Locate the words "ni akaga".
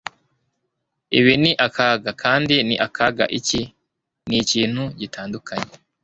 1.41-2.11, 2.67-3.25